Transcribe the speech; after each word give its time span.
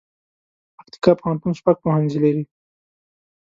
پکتیکا 0.75 1.11
پوهنتون 1.19 1.53
شپږ 1.59 1.77
پوهنځي 1.83 2.19
لري 2.25 2.43